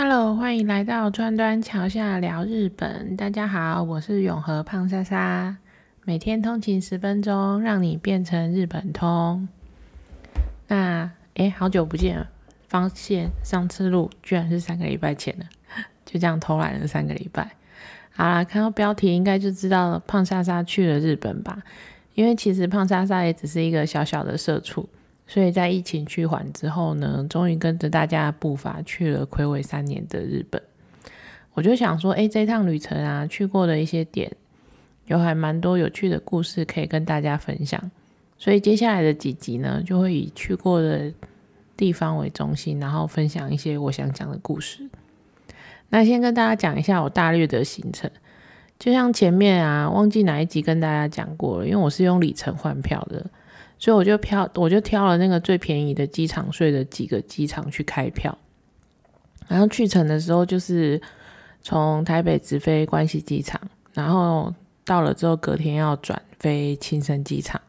[0.00, 3.16] Hello，欢迎来到川端桥下聊日本。
[3.16, 5.56] 大家好，我是永和胖莎莎，
[6.04, 9.48] 每天通勤十分钟，让你变成日本通。
[10.68, 12.24] 那诶，好久不见，
[12.68, 15.46] 发现上次录居然是三个礼拜前了，
[16.06, 17.50] 就这样偷懒了三个礼拜。
[18.14, 21.60] 好啦，看到标题应该就知道胖莎莎去了日本吧？
[22.14, 24.88] 因为其实胖莎莎也只是一个小小的社畜。
[25.28, 30.60] 所以在疫情趋缓之后呢，终于跟着大家的步伐去了魁违三年的日本。
[31.52, 34.32] 我就想说，哎，这趟旅程啊，去过的一些点，
[35.04, 37.90] 有还蛮多有趣的故事可以跟大家分享。
[38.38, 41.12] 所以接下来的几集呢，就会以去过的
[41.76, 44.88] 地方为中心，然后分享一些我想讲的故事。
[45.90, 48.10] 那先跟大家讲一下我大略的行程，
[48.78, 53.26] 就像前面啊，忘记哪一集跟大家讲过了，因为我是用里程换票的。
[53.78, 58.36] 所以我就挑，我就挑了那个最便宜的机场税的几个机场去开票，
[59.46, 61.00] 然后去程的时候就是
[61.62, 63.60] 从台北直飞关西机场，
[63.92, 64.52] 然后
[64.84, 67.60] 到了之后隔天要转飞青森机场，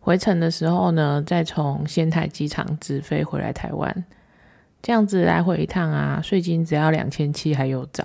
[0.00, 4.04] 回程的时候呢再从仙台机场直飞回来台湾，
[4.80, 8.02] 这样子来回一趟啊，税金只要两千七还有找，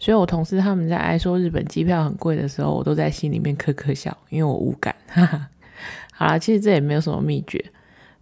[0.00, 5.48] 所以我同事他们在爱说日本机票很贵的时候，我都在心里面呵呵笑，因为我无感，哈哈。
[6.14, 7.64] 好啦，其实这也没有什么秘诀，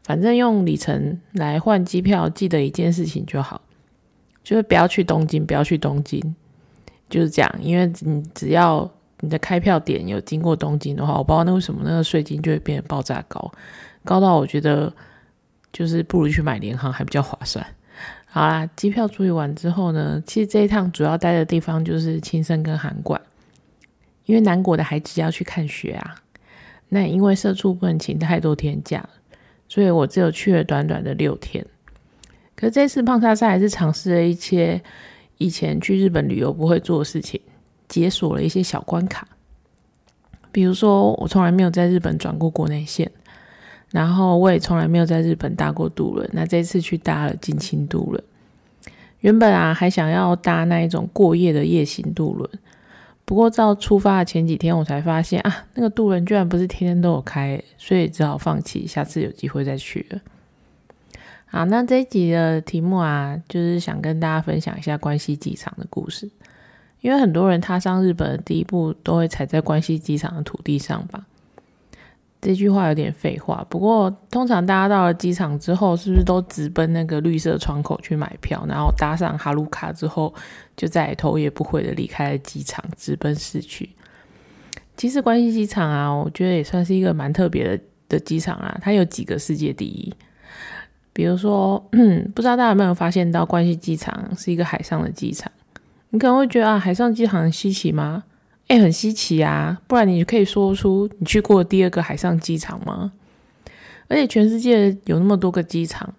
[0.03, 3.61] 反正用里程来换机票，记得一件事情就好，
[4.43, 6.35] 就是不要去东京，不要去东京，
[7.11, 7.55] 就是这样。
[7.61, 13.53] 因为你只要你的开票点有经过东京的话，我不知道那为什么那个税金就会变得爆炸高，
[14.05, 14.91] 高到我觉得
[15.73, 17.67] 就是不如去买联航还比较划算。
[18.27, 23.21] 好啦，机票处理完之后呢，其实这一趟主要待的地方就是青森跟函馆，
[24.25, 26.15] 因为南国的孩子要去看雪啊。
[26.91, 29.09] 那因为社畜不能请太多天假，
[29.69, 31.65] 所以我只有去了短短的六天。
[32.57, 34.83] 可是这次胖莎莎还是尝试了一些
[35.39, 37.41] 以前去日本旅游不会做的事情，
[37.89, 39.27] 解锁了一些小关卡。
[40.53, 43.11] 比如说，我从来没有在日本转过国内线，
[43.93, 46.29] 然后我也从来没有在日本搭过渡轮。
[46.33, 48.23] 那这次去搭了近亲渡轮，
[49.21, 52.51] 原本啊还想要搭那一种过夜的夜行渡轮。
[53.31, 60.21] 不过，到出发的前几天，我才发现啊，那个渡轮居然不是天天都有开，所以只好放弃，下次有机会再去了。
[61.47, 66.29] 好，那这一集的题目啊，就是想跟大家分享一下关西机场的故事，
[67.03, 71.25] 因为很多人踏上日本的第一步，都会踩在关西机场的土地上吧。
[72.41, 80.33] 这句话有点废话，不过通常大家到了机场之后，是不是都直奔那个绿色窗口去买票，然后搭上哈鲁卡之后，
[80.75, 83.91] 就再头也不回的离开了机场，直奔市区？
[84.97, 90.13] 其实关西机场啊，我觉得也算是一个蛮特别的的机场啊，它有几个世界第一，
[91.13, 91.79] 比如说，
[92.35, 95.53] 不知道大家有没有发现到关西机场是一个海上的机场？
[96.09, 98.25] 你可能会觉得啊，海上机场很稀奇吗？
[98.71, 99.83] 哎，很稀奇啊！
[99.89, 103.11] 不然你可以说出你去过第二个海上机场吗？
[104.07, 106.15] 而且全世界有那么多个机场，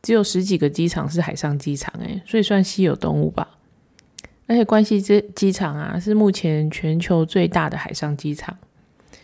[0.00, 3.48] 只有十几个机场是海上机场，哎，所以算稀有动物吧。
[4.46, 8.56] 而且关西这机场啊，是目前全球最大的海上机场。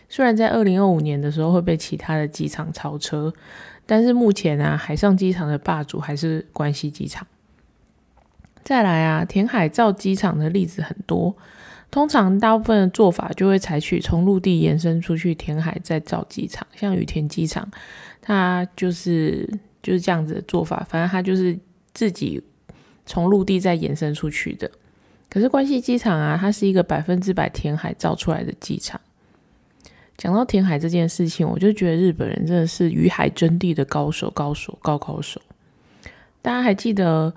[0.09, 3.33] 虽然在二零二五年的时候会被其他的机场超车，
[3.85, 7.25] 但是目前啊，海上机场的霸主还是关西机场。
[8.61, 11.33] 再来啊，填海造机场的例子很多。
[11.93, 17.69] 通常大部分的做法就会采取从陆地延伸出去填海再造机场，像羽田机场，
[18.19, 19.47] 它就是
[19.83, 20.83] 就是这样子的做法。
[20.89, 21.55] 反正它就是
[21.93, 22.41] 自己
[23.05, 24.67] 从陆地再延伸出去的。
[25.29, 28.99] 可是关西机场啊，它是一个百分之百填海造出来的机场。
[30.17, 35.39] 讲到填海这件事情，我就觉得日本人真的是与海争地的高手，高手，高高手。
[36.41, 37.31] 大家还记得？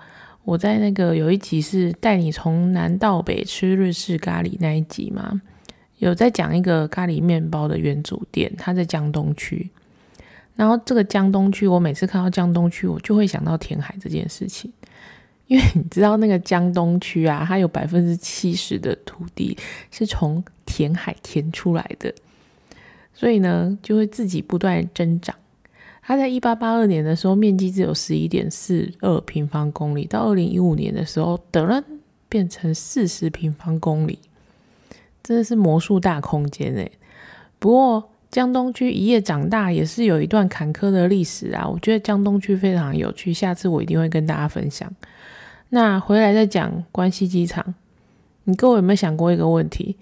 [0.47, 5.41] 我在那个有一集是带你从南到北吃日式咖喱那一集嘛，
[5.97, 9.69] 有在讲一个咖喱面包的原主店，它在江东区。
[10.55, 14.71] 然后这个江东区，我每次看到江东区，我就会想到填海这件事情，
[15.47, 19.57] 因为你知道那个江东区啊，它有百分之七十的土地
[19.91, 22.15] 是从填海填出来的，
[23.13, 25.35] 所以呢，就会自己不断增长。
[26.07, 31.83] 它在一八八二年的时候，面积只有十一点四二平方公里，到二零一五年的时候，等了
[32.29, 34.17] 变成四十平方公里，
[35.21, 36.89] 真的是魔术大空间诶。
[37.59, 44.89] 不过江东区一夜长大也是有一段坎坷的历史啊，我觉得江东区非常有趣，下次我一定会跟大家分享。
[45.71, 47.75] 那回来再讲关西机场，
[48.45, 49.97] 你各位有没有想过一个问题？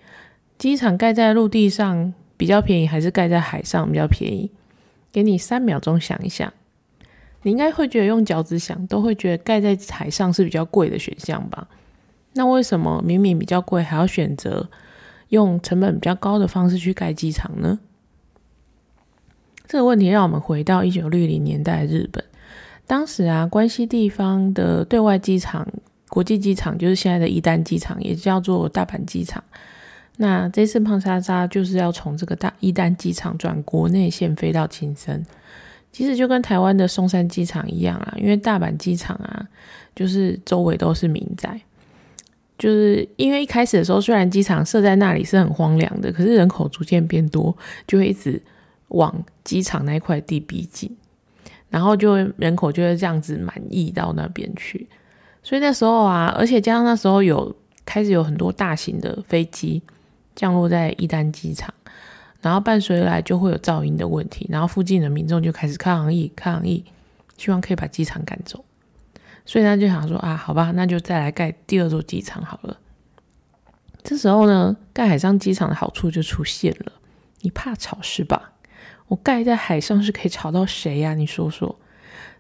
[0.60, 4.52] 机场盖在陆地上比较便宜，还是盖在海上比较便宜？
[5.16, 6.52] 给你三秒钟想一想，
[7.44, 11.70] 你应该会觉得用脚趾想，都会觉得盖在海上是比较贵的选项吧？
[12.34, 14.70] 那为什么明明比较贵，还要选择
[15.30, 17.80] 用成本比较高的方式去盖机场呢？
[19.66, 22.22] 这个问题让我们回到一九六零年代日本，
[22.86, 25.66] 当时啊，关西地方的对外机场、
[26.10, 29.42] 国际机场就是现在的一丹机场，也叫做大阪机场。
[30.18, 35.26] 那这次胖莎莎就是要从这个大一丹机场转国内线飞到青森。
[35.92, 39.48] 其实就跟台湾的松山机场一样啊，因为大阪机场啊，
[39.96, 41.58] 就是周围都是民宅，
[42.60, 47.56] 就是因为一开始的时候，虽然机场设在那里是很荒凉的，可是人口逐渐变多，
[47.88, 48.42] 就会一直
[48.90, 50.94] 往机场那一块地逼近，
[51.70, 54.86] 然后就人口就会这样子满溢到那边去。
[55.42, 59.82] 所以那时候啊，而且加上那时候有开始有很多大型的飞机
[60.36, 61.74] 降落在伊丹机场。
[62.42, 66.86] 然后伴随来就会有噪音的问题，然后附近的民众就开始抗议抗议，
[67.38, 68.64] 希望可以把机场赶走。
[69.48, 72.78] 所以他就想说啊，好吧，那就再来盖第二座机场好了。
[74.04, 76.92] 这时候呢，盖海上机场的好处就出现了。
[77.42, 78.52] 你怕吵是吧？
[79.08, 81.16] 我盖在海上是可以吵到谁呀？
[81.16, 81.76] 你说说。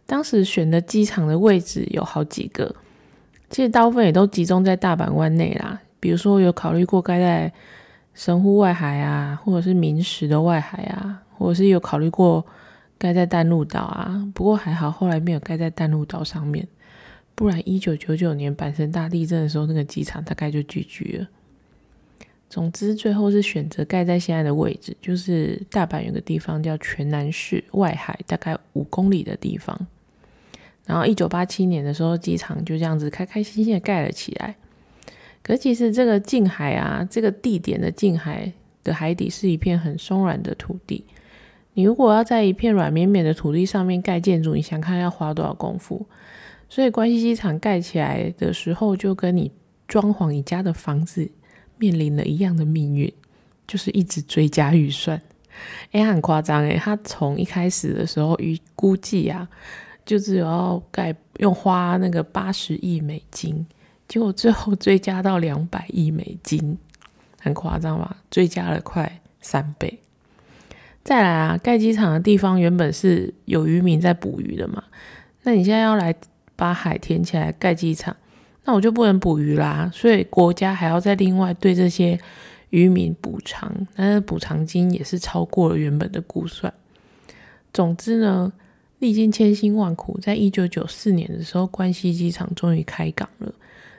[0.06, 2.76] 当时选的机场的位置有好几个，
[3.50, 5.82] 其实大部分也都集中在大阪湾内啦。
[6.00, 7.52] 比如说有考虑过盖在。
[8.16, 12.44] 神户外海啊，或者是明石的外海啊，或者是有考虑过
[12.98, 16.66] 盖在淡路岛啊，不过还好后来没有盖在淡路岛上面，
[17.36, 21.28] 不然一九九九年阪神大地震的时候，那个机场大概就聚居了。
[22.50, 29.78] 总之，最后是选择盖在现在的位置，就是大阪有个地方叫泉南市外海，大概五公里的地方。
[30.86, 34.56] 然后一九八七年的时候，机场就这样子开开心心的盖了起来。
[35.46, 38.52] 可其实这个近海啊，这个地点的近海
[38.84, 41.06] 的海底是一片很松软的土地。
[41.76, 46.04] 你如果要在一片软绵绵的土地上面盖建筑，你想看要花多少功夫？
[46.68, 49.52] 所以关西机场盖起来的时候，就跟你
[49.88, 51.30] 装潢你家的房子
[51.78, 53.14] 面临了一样的命运，
[53.68, 55.22] 就是一直追加预算。
[55.92, 59.48] 哎，很夸张哎，他从一开始的时候预估计啊，
[60.04, 63.64] 就只有要盖用花那个八十亿美金。
[64.08, 66.78] 结果最后追加到两百亿美金，
[67.40, 68.18] 很夸张吧？
[68.30, 70.00] 追加了快三倍。
[71.04, 74.84] 再来啊，盖机场的地方原本是有渔民在捕鱼的嘛，
[75.44, 76.14] 那你现在要来
[76.56, 78.16] 把海填起来盖机场，
[78.64, 79.92] 那我就不能捕鱼啦。
[79.94, 82.20] 所以国家还要再另外对这些
[82.72, 86.74] 渔民补偿，但是补偿金也是超过了原本的估算。
[87.72, 88.52] 总之呢，
[89.00, 93.54] 历经千辛万苦，在一九九四年的时候，关西机场终于开港了。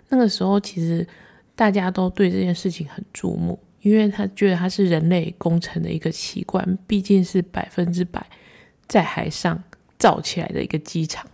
[0.08, 1.06] 那个时候，其实
[1.54, 8.24] 大家都对这件事情很注目，因为他觉得它是人类工程的一个奇观，毕竟是百分之百
[8.86, 9.62] 在海上
[9.98, 11.26] 造起来的一个机场。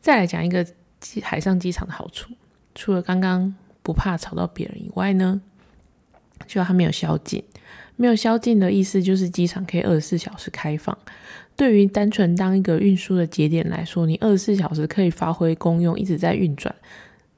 [0.00, 0.66] 再来讲一个
[1.22, 2.32] 海上机场的好处，
[2.74, 5.40] 除了刚刚不怕吵到别人以外呢，
[6.46, 7.42] 就它没有宵禁。
[7.94, 10.96] 没有宵禁的意思就是机场可以二十四小时开放。
[11.54, 16.74] 对于单纯当一个运输的节点来说，你二十四小时可以发挥功用，一直在运转。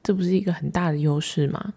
[0.05, 1.73] 这不是一个很大的优势吗？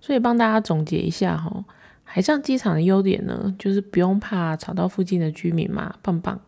[0.00, 1.64] 所以帮大家总结一下哈，
[2.02, 6.40] 海上机场的优点呢，就是不用怕吵到附近的居民嘛，棒棒。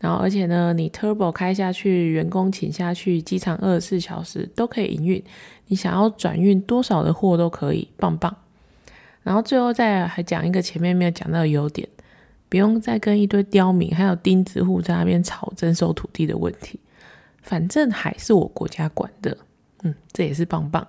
[0.00, 5.22] 然后而且呢，你 turbo 开下去，员工请下去，机场二十四小时都可以营运，
[5.66, 8.36] 你想要转运多少的货都可以，棒棒。
[9.22, 11.88] 然后最后再还讲一个前面没有讲到的优点，
[12.48, 16.80] 不用再跟一堆刁民还有钉子户在那边吵征收土地的问题，
[17.42, 19.36] 反正海是我国家管的。
[19.82, 20.86] 嗯，这也是棒棒。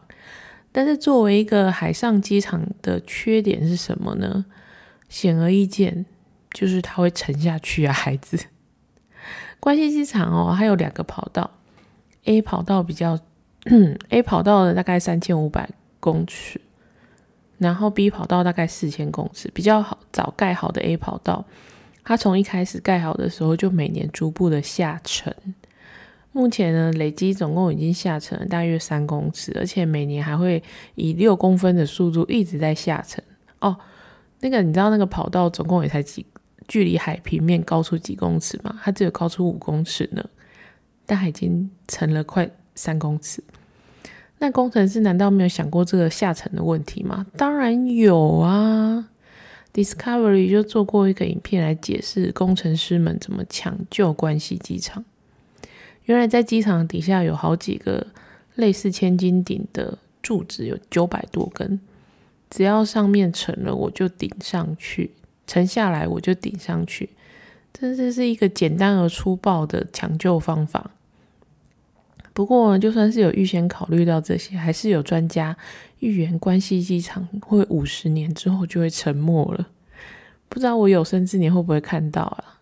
[0.72, 4.46] 但是作为一个海上机场的缺点是什么呢？
[5.10, 6.05] 显而易见，
[6.51, 8.38] 就是它会沉下去啊，孩子。
[9.60, 11.50] 关西机场哦，它有两个跑道
[12.25, 13.19] ，A 跑道比较，
[14.10, 15.69] A 跑道的大概三千五百
[16.00, 16.62] 公尺，
[17.58, 21.43] 然后 B 跑道大概四千公尺，比较好早盖好的 A 跑道，
[22.03, 25.36] 它从一开始盖好的时候就每年逐步的下沉。
[26.31, 30.62] 目前呢，累积总共已经下沉了大约三公尺，而且每年还会
[30.95, 33.24] 以六公分的速度一直在下沉。
[33.59, 33.75] 哦，
[34.39, 36.25] 那个你知道那个跑道总共也才几
[36.67, 38.79] 距离海平面高出几公尺吗？
[38.83, 40.24] 它只有高出五公尺呢，
[41.05, 43.43] 但已经沉了快三公尺。
[44.38, 47.25] 那工程师难道没有想过这个下沉的问题吗？
[47.36, 49.09] 当然有啊
[49.74, 55.03] ，Discovery 就做过一个影片来解释工程师们怎么抢救关西机场。
[56.09, 58.03] 原来在机场底下有好几个
[58.55, 61.79] 类似千斤顶的柱子，有九百多根。
[62.49, 65.11] 只要上面沉了，我就顶上去；
[65.45, 67.11] 沉下来，我就顶上去。
[67.71, 70.89] 这这是一个简单而粗暴的抢救方法。
[72.33, 75.55] 不过，就算是有预先考虑到这些，还是有专家
[75.99, 79.67] 预言关西机场会五十年之后就会沉没了。
[80.47, 82.57] 不知道我有生之年会不会看到啊？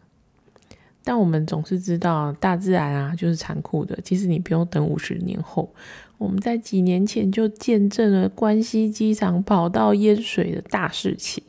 [1.07, 3.97] 但我们总是知道，大自然啊就是残酷的。
[4.03, 5.73] 其实你不用等五十年后，
[6.17, 11.41] 我们在几年前就见证了关西机场跑道淹水的大事情。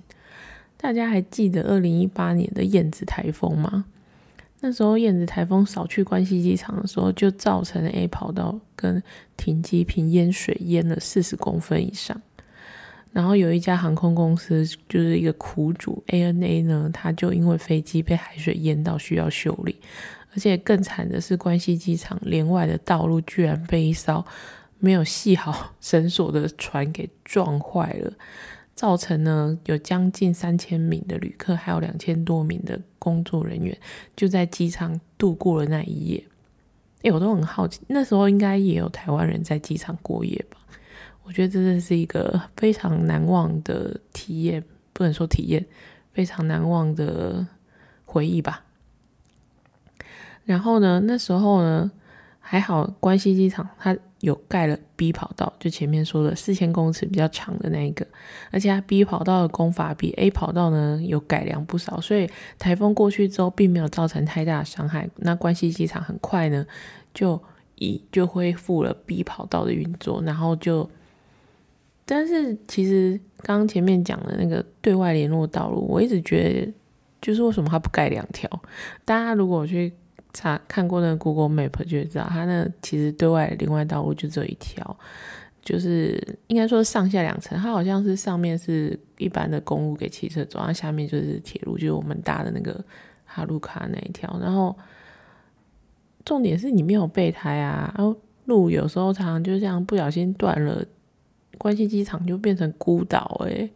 [0.77, 3.87] 大家还记得二零一八年的燕子台风吗？
[4.61, 9.03] 那时候燕子台风扫去关西机场的时候，就造成 A 跑道跟
[9.37, 12.23] 停机坪淹水淹了四十公分以上。
[13.13, 19.77] 然后有一家航空公司就是一个苦主 ANA 呢，它就因为飞机被海水淹到需要修理，
[20.35, 24.25] 而且更惨的是关西机场连外的道路居然被一艘
[24.79, 28.13] 没有系好绳索的船给撞坏了。
[28.75, 33.77] 造成呢，有将近三千名的旅客，还有两千多名的工作人员，
[34.15, 36.25] 就在机场度过了那一夜。
[37.03, 40.59] 哎，我都很好奇，那时候应该也有台湾人在机场过夜吧？
[41.29, 45.65] 我觉得真的是一个非常难忘的体验，不能说体验，
[46.13, 47.47] 非常难忘的
[48.07, 48.65] 回忆吧。
[50.45, 51.91] 然后呢，那时候呢，
[52.41, 53.97] 还好关西机场它。
[54.21, 58.05] 有盖了 B 跑道，就前面说的四千公尺比较长的那一个，
[58.51, 65.09] 而且它 B 跑道的工法比 A 跑道呢有改良不少，所以台风过去之后并没有造成太大的伤害。
[65.19, 66.67] 那关西机场很快呢
[67.15, 67.41] 就
[67.77, 70.91] 以就恢复了 B 跑道的运作，然后就，
[72.09, 76.73] 但是其实刚前面讲的那个对外联络道路，我一直觉得
[77.21, 78.49] 就是为什么它不盖两条？
[79.05, 79.93] 大家如果去。
[80.35, 84.97] 查看过那个 Google Map 就知道，它那其实对外另外道路就只有一条，
[85.63, 87.59] 就是应该说上下两层。
[87.59, 92.79] 它好像是上面是一般的公路给汽车走，然后下面就是铁路，就是我们搭的那个
[93.25, 94.39] 哈鲁卡那一条。
[94.41, 94.77] 然后
[96.27, 100.85] 重点是你没有备胎啊，然后路有时候常常就这样不小心断了，
[101.59, 103.43] 关西机场就变成孤岛。
[103.45, 103.71] 诶，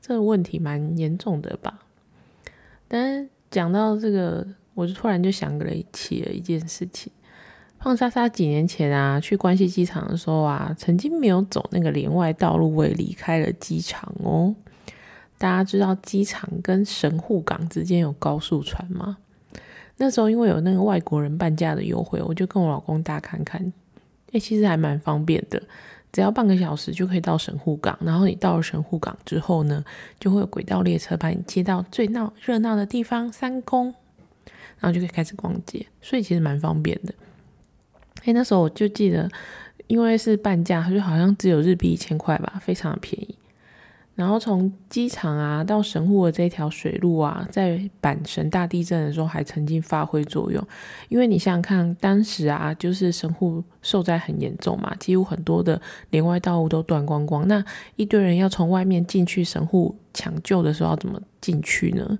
[0.00, 1.78] 这个问题蛮严重的吧？
[2.88, 4.46] 但讲到这个。
[4.74, 5.58] 我就突然就想
[5.92, 7.12] 起了一件事情，
[7.80, 14.54] 胖莎莎几年前啊去关西机场的时候啊，曾经没有走那个连外道路，未离开了机场哦。
[15.36, 19.18] 大家知道机场跟神户港之间有高速船吗？
[19.96, 23.72] 那时候因为有那个外国人半价的优惠，我就跟我老公大看看，
[24.30, 25.60] 哎，其实还蛮方便的，
[26.12, 27.98] 只要半个小时就可以到神户港。
[28.00, 29.84] 然后你到了神户港之后呢，
[30.18, 33.94] 就会有轨道列车把你接到最闹热闹的地方三宫。
[34.80, 37.12] 然后就可以开始逛街，所以其实蛮方便的。
[38.24, 39.28] 哎，那时候我就记得，
[39.88, 43.37] 因为是半价，它就好像只有日币一千块吧，非常的便宜。
[44.18, 50.60] 然后从机场啊到神户的这条水路啊，在阪神大地震的时候还曾经发挥作用。
[51.08, 57.46] 因为你想想看，当时啊，就是神户受灾很严重嘛，几乎很多的连外道路都断光光。
[57.46, 62.18] 那一堆人要从外面进去神户抢救的时候，要怎么进去呢？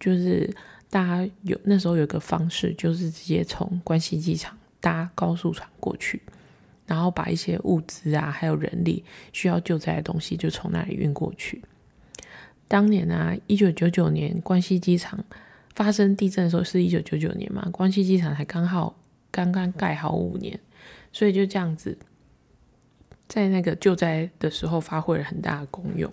[0.00, 0.52] 就是。
[0.90, 6.22] 大家有那时候有个方式，就是直接从关西机场搭高速船过去，
[6.88, 11.62] 然后把一些物资啊，还有人力需要救灾的东西，就从那里运过去。
[12.66, 15.22] 当年啊，一九九九年关西机场
[15.74, 17.68] 发生地震的时候，是一九九九年嘛？
[17.70, 18.96] 关西机场才刚好
[19.30, 20.58] 刚刚盖好五年，
[21.12, 21.96] 所以就这样子，
[23.28, 26.10] 在那个救灾的时候发挥了很大的功用。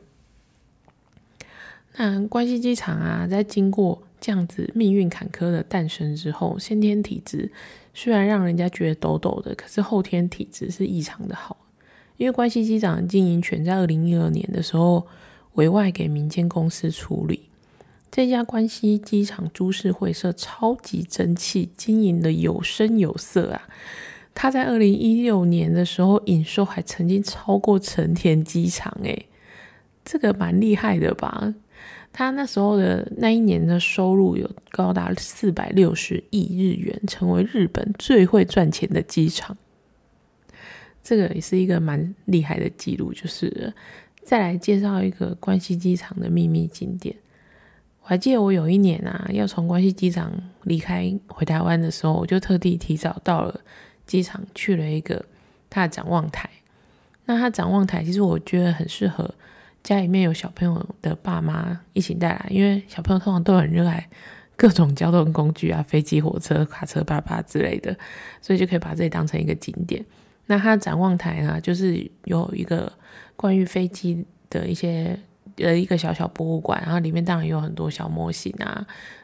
[1.97, 7.51] 那关西机场啊，在经过这样子命运坎坷的诞生之后，先天体质
[7.93, 11.55] 虽然让人家觉得抖抖的，可是后天体质是异常的好。
[12.17, 15.05] 因为关西机场的经营权在二零一二年的时候
[15.53, 17.49] 委外给民间公司处理。
[18.09, 23.69] 这家关西机场株式会社超级争气，经营的有声有色啊！
[24.33, 29.27] 他在二零一六年的时候营收还曾经超过成田机场，诶，
[30.03, 31.53] 这个蛮厉害的吧？
[32.17, 39.57] 他那时候的那一年的收入有高达四百六十亿日元，成为日本最会赚钱的机场。
[41.03, 43.11] 这个也是一个蛮厉害的记录。
[43.11, 43.73] 就是
[44.23, 47.13] 再来介绍一个关西机场的秘密景点。
[48.03, 50.31] 我还记得我有一年啊，要从关西机场
[50.63, 53.59] 离开回台湾的时候，我就特地提早到了
[54.05, 55.25] 机场，去了一个
[55.69, 56.49] 它的展望台。
[57.25, 59.35] 那它展望台其实我觉得很适合。
[59.85, 64.09] 家里面有小朋友的爸妈一起带来，因为小朋友通常都很热爱
[64.55, 67.95] 各种交通工具啊，飞机、火车、卡车、爸爸之类的，
[68.41, 70.03] 所以就可以把这里当成一个景点。
[70.47, 72.91] 那它展望台呢，就是有一个
[73.35, 75.19] 关于飞机的一些
[75.57, 78.83] 呃一个小小博物馆，然后里面当然有很多小模型啊，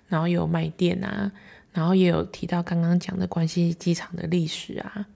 [0.10, 1.32] 然后也有卖店啊，
[1.74, 5.08] 然后也有提到刚刚讲的关西机场的历史啊。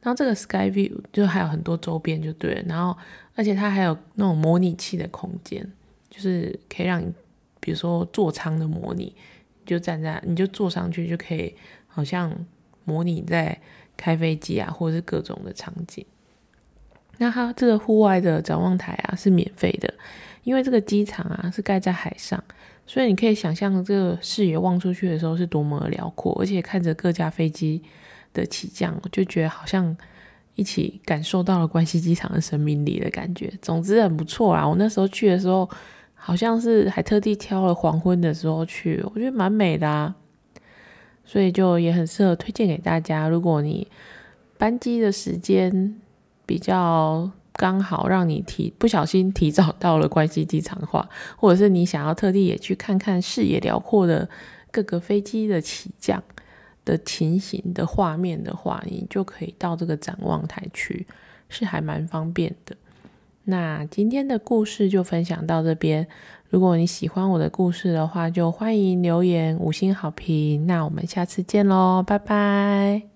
[0.00, 2.94] 然后这个 Sky View 就还有很多周边就对了，然后
[3.34, 5.66] 而且它还有那种模拟器的空间，
[6.08, 7.12] 就是可以让你，
[7.60, 9.14] 比如说座舱的模拟，
[9.66, 11.54] 就站在你就坐上去就可以，
[11.86, 12.32] 好像
[12.84, 13.58] 模拟在
[13.96, 16.04] 开飞机啊，或者是各种的场景。
[17.18, 19.92] 那它这个户外的展望台啊是免费的，
[20.42, 22.42] 因为这个机场啊是盖在海上，
[22.86, 27.82] 所以你可以想象这个视野望出去的时候是多么的辽阔，而且看着各架飞机。
[28.34, 29.96] 的起降，就觉得好像
[30.54, 33.52] 一起感受到了关西机场的生命力的感觉。
[33.60, 34.68] 总之很不错啊！
[34.68, 35.68] 我那时候去的时候，
[36.14, 40.14] 好像是还特地挑了黄昏的时候去，我觉得蛮美的啊。
[41.24, 43.28] 所以就也很适合推荐给大家。
[43.28, 43.88] 如果你
[44.58, 45.96] 班机的时间
[46.44, 54.28] 比较刚好，让你提不小心提早到了关西机场的话，或者是你想要特地也去看看视野辽阔的
[54.70, 56.22] 各个飞机的起降。
[56.84, 61.06] 的情形的画面的话，你就可以到这个展望台去，
[61.48, 62.76] 是还蛮方便的。
[63.44, 66.06] 那今天的故事就分享到这边。
[66.48, 70.66] 如果你喜欢我的故事的话，就欢迎留言五星好评。
[70.66, 73.13] 那我们下次见喽，拜拜。